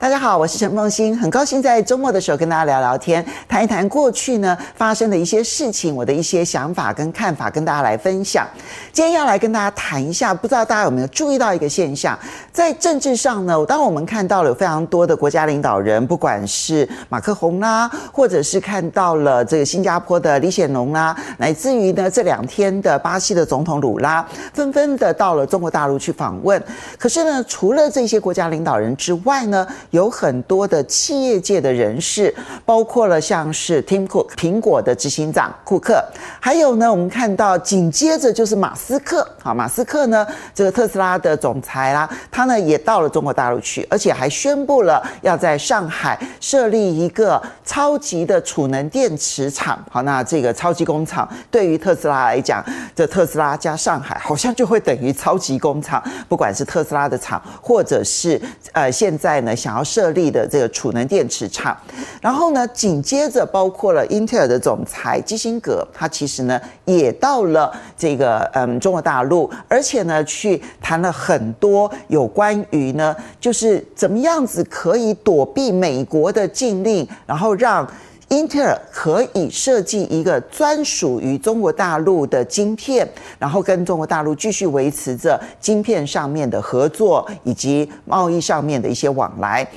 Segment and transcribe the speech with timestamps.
[0.00, 8.48] 大家好，我是陈凤欣，很高兴在周末的时候跟大家聊聊天，谈一谈过去呢发生的一些事情，我的一些想法跟看法，跟大家来分享。
[8.94, 12.18] 今天要来跟大家谈一下，不知道大家有没有注意到一个现象，
[12.50, 26.62] 在政治上呢，当我们看到了有非常多的国家领导人，不管是马克宏啦，或者是看到了这个新加坡的李显龙啦，乃至于呢这两天的巴西的总统鲁拉，纷纷的到了中国大陆去访问。
[26.98, 36.02] 可是呢，除了这些国家领导人之外呢，有很多的企业界的人士，包括了像是 Tim Cook 苹果的执行长库克，
[36.40, 58.40] 还有呢，我们看到紧接着就是马斯克，好，马斯克呢，这个特斯拉的总裁啦，他呢也到了中国大陆去，而且还宣布了要在上海设立一个超级的储能电池厂，好，那这个超级工厂对于特斯拉来讲，这特斯拉加上海好像就会等于超级工厂，不管是特斯拉的厂，或者是
[58.72, 59.84] 呃现在呢想要。
[59.90, 61.76] 设立的这个储能电池厂，
[62.20, 77.84] 然后呢，紧接着包括了英特尔的总裁基辛格，他其实呢也到了这个嗯中国大陆，而且呢去谈了很多有关于呢就是怎么样子可以躲避美国的禁令，然后让。
[78.30, 83.08] 英特尔可以设计一个专属于中国大陆的晶片，
[83.40, 89.68] 然后跟中国大陆继续维持着晶片上面的合作以及贸易上面的一些往来。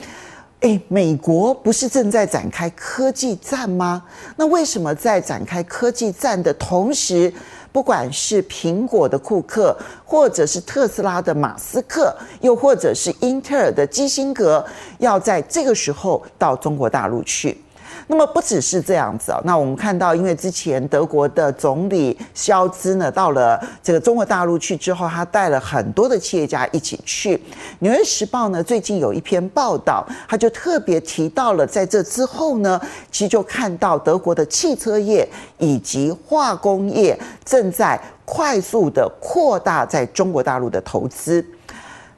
[0.59, 4.03] 诶，美国不是正在展开科技战吗？
[4.35, 7.33] 那为什么在展开科技战的同时，
[7.71, 14.63] 不管是苹果的库克，或者是特斯拉的马斯克，又或者是英特尔的基辛格，
[14.99, 17.57] 要在这个时候到中国大陆去？
[18.07, 27.37] 那么不只是这样子啊，那我们看到，因为之前德国的总理肖兹呢，到了这个中国大陆去之后，他带了很多的企业家一起去。
[27.79, 32.79] 《纽约时报》呢最近有一篇报道，他就特别提到了，在这之后呢，
[33.11, 35.27] 其实就看到德国的汽车业
[35.57, 41.45] 以及化工业正在快速的扩大在中国大陆的投资。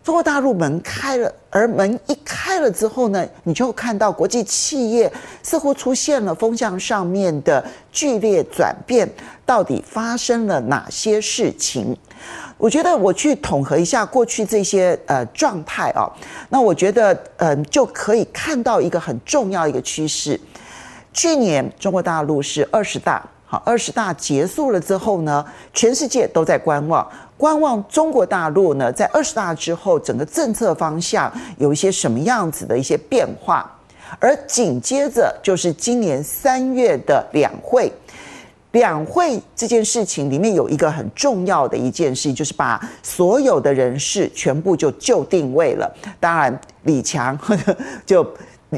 [0.06, 5.12] 中国大陆门开了，而门一开了之后呢，你就看到国际企业
[5.42, 9.10] 似乎出现了风向上面的剧烈转变。
[9.48, 11.96] 到底发生了哪些事情？
[12.58, 16.06] 我觉得我去统合一下过去这些呃状态啊，
[16.50, 20.40] 那我觉得嗯、就可以看到一个很重要一个趋势。
[21.14, 23.28] 去年中国大陆是二十大，
[23.64, 27.08] 二十大结束了之后呢，全世界都在观望。
[27.38, 33.70] 观望中国大陆呢，在二十大之后，整个政策方向有一些什么样子的一些变化，
[34.20, 37.92] 而紧接着就是今年三月的两会，
[38.72, 45.94] 两会这件事情里面有一个很重要的一件事，就是把所有的人事全部就就定位了。
[46.22, 47.38] 当然，李强
[48.06, 48.26] 就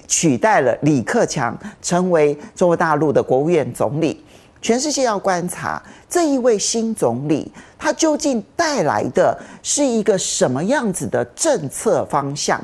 [0.07, 4.23] 取代了李克强，成为中国大陆的国务院总理。
[4.62, 12.59] 全世界要观察这一位新总理，他究竟带来的是一个什么样子的政策方向？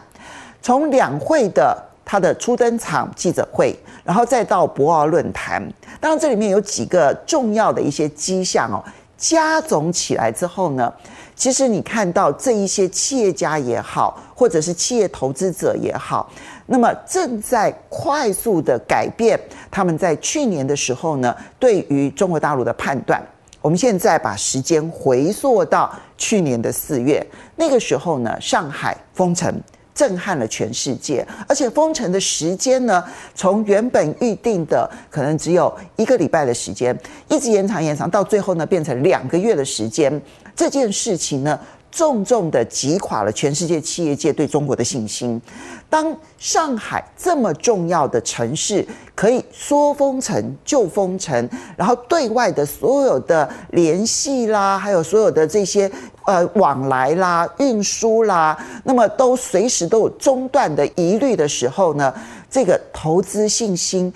[0.62, 5.62] 从两会的他的初登场记者会，然后再到博鳌论坛，
[6.00, 8.84] 当然这里面有几个重要的一些迹象哦，
[9.18, 10.92] 加总起来之后呢，
[11.36, 16.30] 其实你看到这一些企业家也好，或者是企业投资者也好。
[16.66, 23.22] 那么正在快速的改变，他们在去年的时候呢，对于中国大陆的判断。
[23.62, 27.26] 我们现在把时间回溯到去年的四月，
[27.56, 29.62] 那个时候呢，上海封城
[29.96, 33.02] 震撼了全世界，而且封城的时间呢，
[33.34, 36.94] 从原本预定的可能只有一个礼拜的时间，
[37.30, 40.22] 一直延长延长，到最后呢，变成两个月的时间。
[40.56, 41.58] 这件事情呢，
[41.96, 45.40] 重重的击垮了全世界企业界对中国的信心。
[45.88, 48.84] 当上海这么重要的城市
[49.14, 55.90] 可以说封城就封城，然后对外的所有的联系啦，还有所有的这些
[56.26, 62.12] 呃往来啦、运输啦，那么都随时都有中断的疑虑的时候呢，
[62.50, 64.12] 这个投资信心。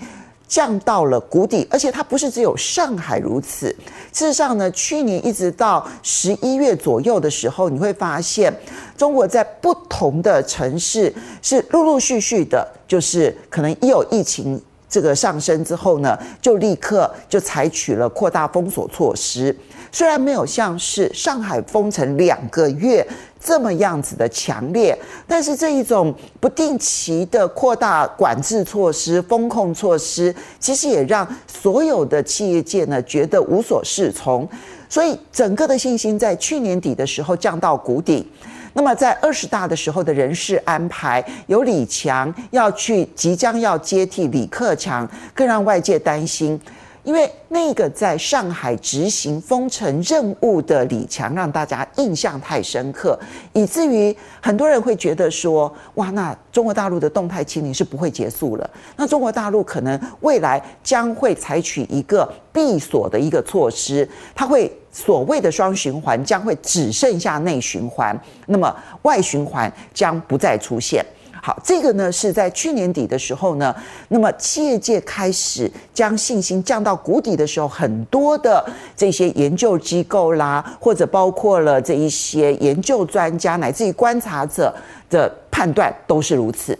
[0.48, 3.68] 降到了谷底，而且它不是只有上海如此。
[4.12, 8.52] 事实上呢，去年一直到十一月左右的时候，你会发现
[8.96, 19.54] 中国在不同的城市是陆陆续续的，就是可能一有疫情这个上升之后呢，就立刻就采取了扩大封锁措施。
[19.90, 23.06] 虽然没有像是上海封城两个月
[23.40, 24.96] 这么样子的强烈，
[25.26, 34.46] 但是这一种不定期的扩大管制措施、风控措施，其实也让所有的企业界呢觉得无所适从。
[34.90, 38.30] 所以整个的信心在去年底的时候降到谷底。
[38.78, 46.58] 那么在二十大的时候的人事安排，有李强要去，即将要接替李克强，更让外界担心。
[47.02, 53.18] 因为那个在上海执行封城任务的李强，让大家印象太深刻，
[53.52, 58.70] 以至于很多人会觉得说：哇，那中国大陆的动态清零是不会结束了。
[58.94, 71.04] 那中国大陆可能未来将会采取一个闭锁的一个措施，它会所谓的双循环将会只剩下内循环，那么外循环将不再出现。
[71.40, 73.72] 好，这个呢是在去年底的时候呢，
[74.08, 78.64] 那么企业界开始将信心降到谷底的时候，很多的
[78.96, 84.74] 这些研究机构啦，或者包括了这一些研究专家，乃至于观察者
[85.08, 86.76] 的判断都是如此。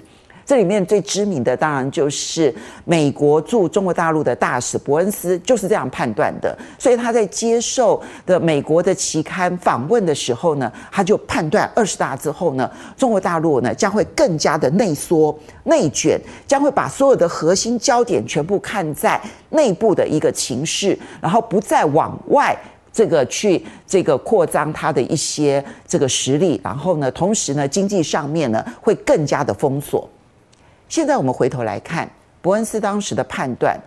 [0.49, 2.55] 这里面最知名的当然就是
[2.87, 6.57] 美国驻中国大陆的大使伯恩斯，就是这样判断的。
[6.79, 22.57] 所以他在接受的美国的期刊访问的时候呢，他就判断二十大之后呢，中国大陆呢将会更加的内缩、内卷，将会把所有的核心焦点全部看在内部的一个情势，然后不再往外
[22.91, 30.09] 这个去这个扩张它的一些这个实力，然后呢，同时呢，经济上面呢会更加的封锁。
[30.89, 32.09] 现在我们回头来看，
[32.41, 33.79] 伯恩斯当时的判断，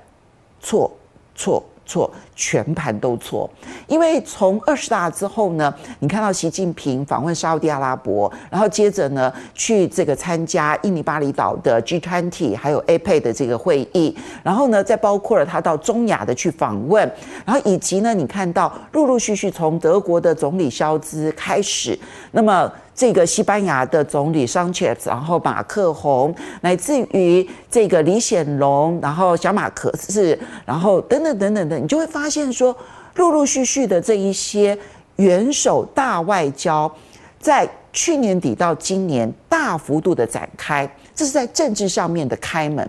[0.60, 0.92] 错
[1.36, 3.50] 错错，全盘都错。
[3.88, 17.12] 因为从二十大之后呢，你看到习近平访问沙乌地阿拉伯，然后接着呢去这个参加印尼巴厘岛的 G20，还有 APEC 的这个会议，然后呢再包括了他到中亚的去访问，
[17.46, 21.98] 然后以及呢你看到陆陆续续从德国的总理肖兹开始，
[22.32, 22.72] 那么。
[22.94, 32.76] 这个西班牙的总理桑切斯，然后马克宏，乃至于这个李显龙，然后小马可斯，然后等等等等的，你就会发现说，
[33.16, 34.78] 陆陆续续的这一些
[35.16, 36.92] 元首大外交，
[37.40, 42.88] 在去年底到今年大幅度的展开，这是在政治上面的开门。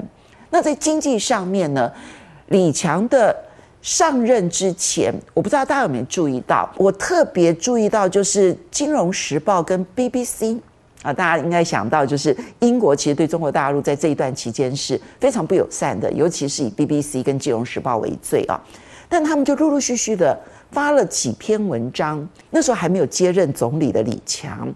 [0.51, 1.91] 那在经济上面呢，
[2.49, 3.35] 李强的。
[3.83, 10.57] 上任之前，我不知道大家有没有注意到，我特别注意到就是《金融时报》跟 BBC
[11.03, 18.61] 啊，大家应该想到就是英国其实对中国大陆在这一段期间是非常不友善的，尤其是以 BBC 跟《金融时报》为最啊。
[19.09, 20.39] 但他们就陆陆续续的
[20.71, 24.73] 发了几篇文章，那时候还没有接任总理的李强，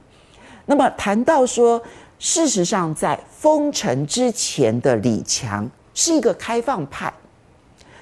[0.67, 1.81] 那么谈到说，
[2.19, 7.11] 事实上在封城之前的李强是一个开放派。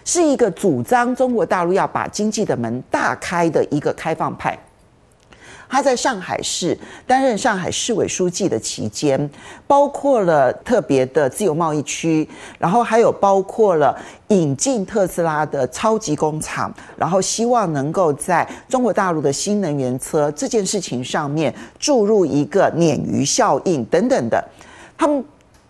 [0.04, 4.58] 是一个主张中国大陆要把经济的门大开的一个开放派。
[5.66, 9.28] 他在上海市担任上海市委书记的期间，
[9.66, 12.28] 包括了特别的自由贸易区，
[12.58, 13.98] 然后还有包括了
[14.28, 24.44] 引进特斯拉的超级工厂，然后希望能够在中国大陆的新能源车这件事情上面注入一个鲶鱼效应等等的。
[24.96, 25.24] 他们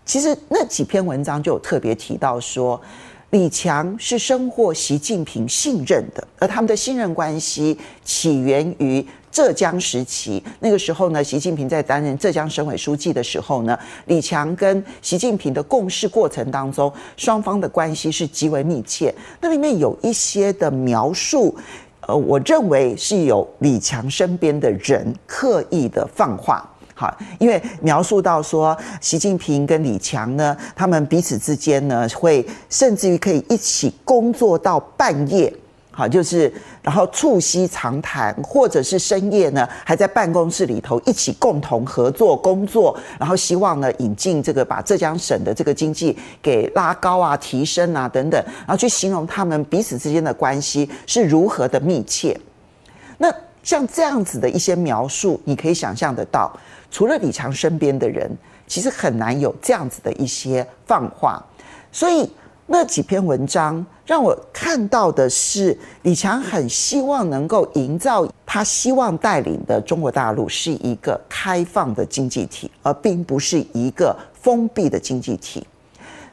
[0.05, 2.79] 其实那几篇文章就有特别提到说。
[3.31, 10.41] 李强是深获习近平信任的，而他们的信任关系起源于浙江时期。
[10.61, 19.13] 那个时候呢，习近平在担任浙江省委书记的时候呢，李强跟习近平的共事过程当中，双方的关系是极为密切。
[19.41, 21.53] 那里面有一些的描述，
[22.01, 26.69] 呃，我认为是有李强身边的人刻意的放话。
[26.97, 35.53] 好，因为描述到说，习近平跟李强呢，他们彼此之间呢，会甚至于可以一起工作到半夜，
[35.91, 36.49] 好，就是
[36.81, 52.39] 然后促膝长谈，或者是深夜呢，还在办公室里头一起共同合作工作，然后希望呢引进这个把浙江省的这个经济给拉高啊、提升啊等等，然后去形容他们彼此之间的关系是如何的密切。
[53.17, 53.29] 那
[53.65, 56.49] 像这样子的一些描述，你可以想象得到。
[56.91, 58.31] 除了李强身边的人，
[58.67, 61.43] 其实很难有这样子的一些放话，
[61.91, 62.29] 所以
[62.67, 75.65] 那几篇文章让我看到的是，李强很希望能够营造他希望带领的中国大陆是一个开放的经济体，而并不是一个封闭的经济体，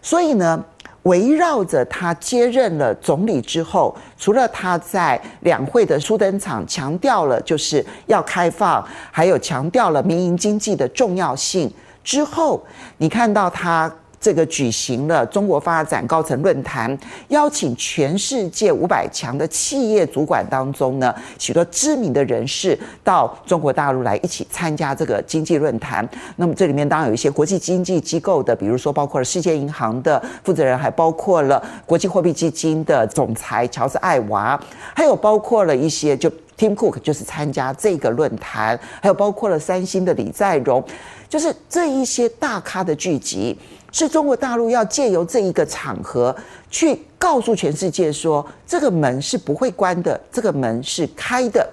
[0.02, 0.62] 所以呢。
[1.04, 11.72] 围绕着他接任了总理之后，除了他在两会的初登场强调了就是要开放，还有强调了民营经济的重要性
[12.04, 12.64] 之后，
[12.98, 13.92] 你看到他。
[14.22, 16.96] 这个举行了中国发展高层论坛，
[17.28, 26.08] 邀请全世界五百强的企业主管当中呢，许多知名的人士到中国大陆来一起参加这个经济论坛。
[26.36, 34.58] 那么这里面当然有一些国际经济机构的，比如说包括了世界银行的负责人，还包括了国际货币基金的总裁乔治·艾娃，
[34.94, 40.84] 还有包括了一些就 Tim Cook 就是参加这个论坛，还有包括了三星的李在镕，
[41.28, 43.58] 就是这一些大咖的聚集，
[43.92, 46.34] 是中国大陆要借由这一个场合
[46.68, 51.64] 去告诉全世界说，这个门是不会关的，这个门是开的。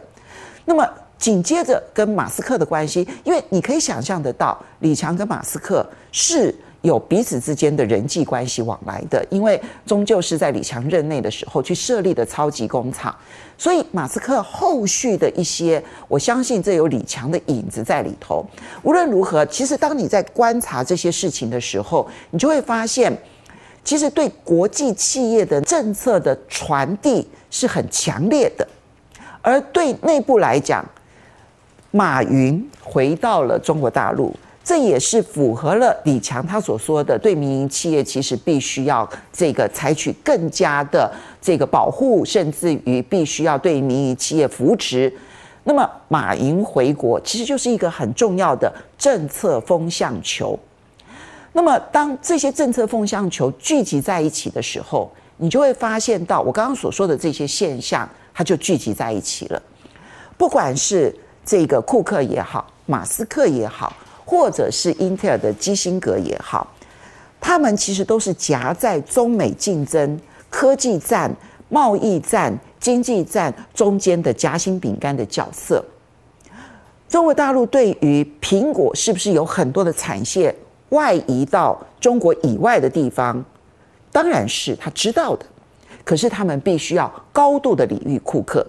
[0.65, 6.53] 那么紧接着跟马斯克的关系，因为你可以想象得到，李强跟马斯克是。
[6.81, 13.13] 有彼此之间的人际关系往来的，因为终究是在李强任内的时候去设立的超级工厂，
[13.57, 18.45] 所以马斯克后续的一些，我相信这有李强的影子在里头。
[18.81, 23.11] 无论如何，其实当你在观察这些事情的时候，你就会发现，
[23.83, 28.65] 其实对国际企业的政策的传递是很强烈的，
[29.41, 30.85] 而对内部来讲，
[31.91, 34.33] 马云回到了中国大陆。
[34.69, 41.11] 这也是符合了李强他所说的，对民营企业其实必须要这个采取更加的
[41.41, 45.11] 这个保护，甚至于必须要对民营企业扶持。
[45.63, 50.59] 那么马云回国其实就是一个很重要的政策风向球。
[51.53, 59.59] 那么当这些政策风向球聚集在一起的时候，你就会发现到我刚刚所说的这些现象，它就聚集在一起了。
[60.37, 61.11] 不管是
[61.43, 63.91] 这个库克也好，马斯克也好。
[64.29, 66.71] 或者是英特尔的基辛格也好，
[67.41, 70.21] 他们其实都是夹在中美竞争、
[70.51, 71.35] 科技战、
[71.67, 75.83] 贸易战、经济战中间的夹心饼干的角色。
[77.07, 80.55] 中国大陆对于苹果是不是有很多的产线
[80.89, 83.43] 外移到中国以外的地方？
[84.11, 85.43] 当然是他知道的，
[86.05, 88.63] 可是他们必须要高度的礼遇库克。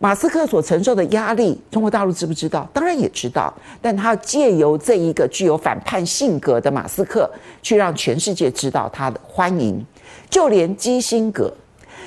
[0.00, 2.68] 马斯克所承受的压力，中国大陆知不知道？
[2.72, 3.52] 当然也知道，
[3.82, 7.28] 但他借由这一个具有反叛性格的马斯克，
[7.62, 9.84] 去让全世界知道他的欢迎。
[10.30, 11.52] 就连基辛格，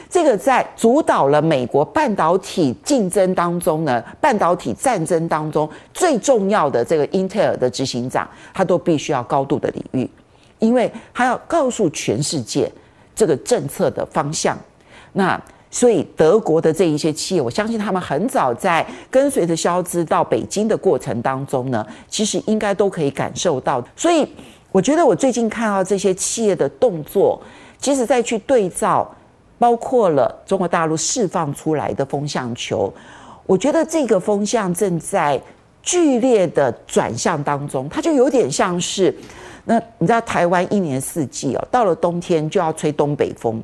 [0.09, 10.09] 这个在主导了美国半导体竞争当中呢，半导体战争当中最重要的这个英特尔的执行长，他都必须要高度的礼遇，
[10.59, 12.71] 因为他要告诉全世界
[13.13, 14.57] 这个政策的方向。
[15.11, 15.37] 那。
[15.73, 23.81] 所以德国的这一些企业，我相信他们很早在跟随着萧兹到北京的过程当中呢，其实应该都可以感受到。
[23.95, 24.27] 所以
[24.73, 27.41] 我觉得我最近看到这些企业的动作，
[27.79, 29.09] 其实再去对照，
[29.57, 32.93] 包括了中国大陆释放出来的风向球，
[33.45, 35.41] 我觉得这个风向正在
[35.81, 39.15] 剧烈的转向当中，它就有点像是，
[39.63, 43.63] 那你知道台湾一年四季哦，到了冬天就要吹东北风。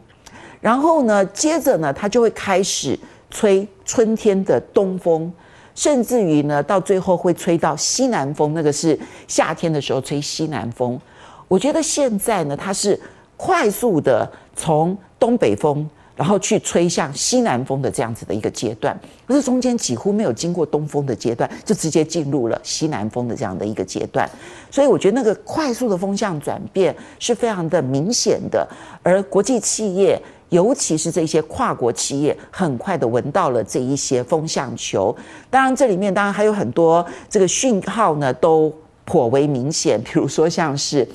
[0.60, 2.98] 然后呢，接着呢，它就会开始
[3.30, 5.32] 吹春天的东风，
[5.76, 8.54] 甚至于呢，到最后会吹到西南风。
[8.54, 8.98] 那个是
[9.28, 11.00] 夏天的时候吹西南风。
[11.48, 13.00] 我觉得现在呢，它是
[13.38, 19.00] 快速的从东北风，然后去吹向西南风的这样子的一个阶段。
[19.26, 24.30] 可是中间几乎没有经过东风的阶段，就直接进入了西南风的这样的一个阶段。
[24.70, 28.68] 所以我觉得那个快速的风向转变是非常的明显的，
[29.02, 30.22] 而国际企业。
[30.50, 35.14] 尤其是这些跨国企业，很快的闻到了这一些风向球。
[35.50, 40.02] 当然，这里面当然还有很多这个讯号呢，都颇为明显。
[40.02, 41.06] 比如说，像是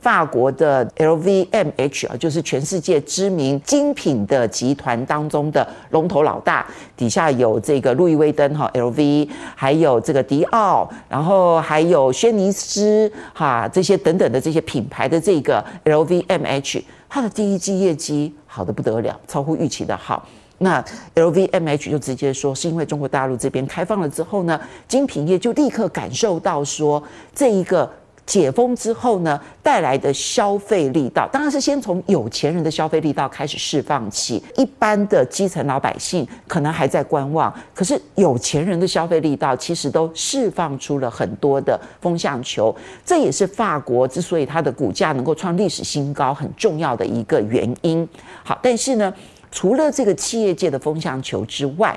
[0.00, 6.64] 法国的 LVMH 啊，就是全世界知名精品的集团当中的龙头老大，
[6.96, 16.82] 底下有这个路易威登哈 LV，还有这个迪奥，然后还有轩尼诗哈这些等等的这些品牌的这个 LVMH。
[17.08, 20.24] 它的第一季业绩好得不得了，超乎预期的好。
[20.58, 20.84] 那
[21.14, 27.02] LVMH 就直接说，是因为中国大陆这边开放了之后呢，精品业就立刻感受到说
[27.34, 27.90] 这一个。
[28.26, 48.06] 解封之后呢，带来的消费力道，当然是先从有钱人的消费力道开始释放起，一般的基层老百姓可能还在观望，可是有钱人的消费力道其实都释放出了很多的风向球，这也是法国之所以它的股价能够创历史新高很重要的一个原因。
[48.42, 49.14] 好，但是呢，
[49.52, 51.96] 除了这个企业界的风向球之外，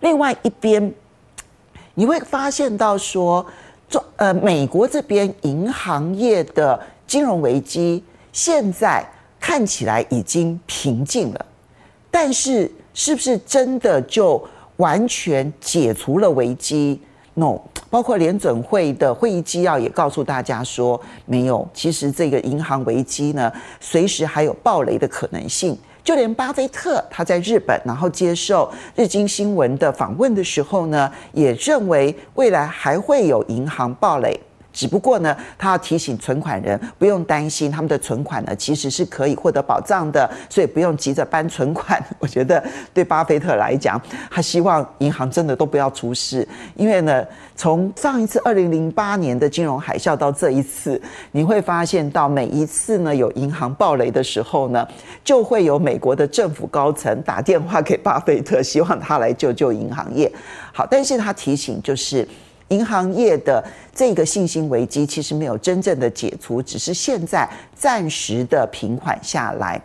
[0.00, 0.94] 另外一边
[1.92, 3.44] 你会发现到说。
[3.88, 8.02] 中呃，美国这边银行业的金融危机
[8.32, 9.04] 现在
[9.38, 11.46] 看起来已经平静了，
[12.10, 14.42] 但是是不是真的就
[14.76, 17.00] 完全解除了危机
[17.34, 21.68] ？No，包括联准会的会议纪要也告诉大家说没有。
[21.72, 25.78] 其实这个银行危机呢，随时还有爆雷的可能性。
[26.06, 34.40] 就连巴菲特他在日本，然后接受日经新闻的访问的时候呢，也认为未来还会有银行暴雷。
[34.76, 41.98] 只不过呢，他要提醒存款人不用担心，他们的存款呢其实是可以获得保障的，所以不用急着搬存款。
[42.18, 43.98] 我觉得对巴菲特来讲，
[44.30, 47.24] 他希望银行真的都不要出事，因为呢，
[47.56, 51.00] 从上一次二零零八年的金融海啸到这一次，
[51.32, 54.86] 你会发现到每一次呢有银行暴雷的时候呢，
[55.24, 60.30] 就会有美国的政府高层打电话给巴菲特，希望他来救救银行业。
[60.74, 62.28] 好，但是他提醒就是。
[62.68, 69.80] 银行业的这个信心危机其实没有真正的解除，只是现在暂时的平缓下来。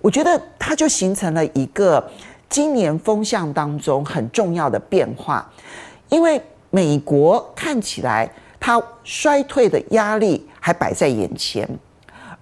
[0.00, 2.06] 我觉得它就形成了一个
[2.48, 5.50] 今年风向当中很重要的变化，
[6.10, 6.38] 因为
[6.70, 11.66] 美国看起来它衰退的压力还摆在眼前，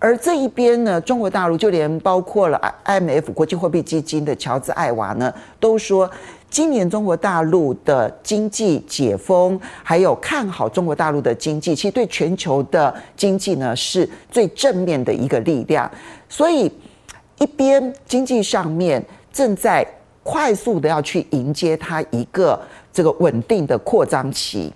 [0.00, 6.10] 而这一边呢，中国大陆就连包括了 IMF 国际货币基金的乔治艾娃呢，都说。
[6.50, 15.88] 今年中国大陆的经济解封，还有看好中国大陆的经济，其实对全球的经济呢是最正面的一个力量。
[16.28, 16.70] 所以，
[17.38, 19.02] 一边经济上面
[19.32, 19.86] 正在
[20.24, 22.60] 快速的要去迎接它一个
[22.92, 24.72] 这个稳定的扩张期，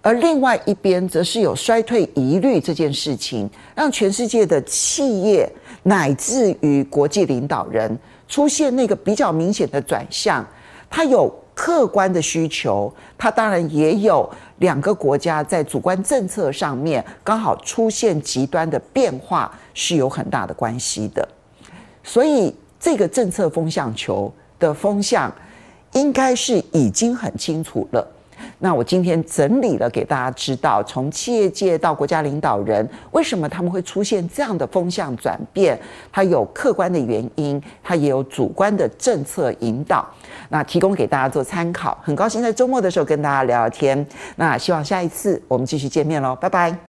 [0.00, 5.48] 而另外一边则是有衰退疑虑这件事情，让全世界的企业
[5.84, 7.96] 乃至于国际领导人
[8.28, 10.44] 出现那个比较明显的转向。
[10.94, 21.26] 他有客观的需求，他当然也有两个国家在主观政策上面刚好出现极端的变化，是有很大的关系的。
[22.04, 25.32] 所以这个政策风向球的风向，
[25.94, 28.06] 应该是已经很清楚了。
[28.58, 35.78] 那我今天整理了给大家知道，从企业界到国家领导人，为什么他们会出现这样的风向转变？
[36.12, 40.06] 它有客观的原因，它也有主观的政策引导。
[40.48, 41.98] 那提供给大家做参考。
[42.02, 44.06] 很高兴在周末的时候跟大家聊聊天。
[44.36, 46.91] 那希望下一次我们继续见面喽，拜拜。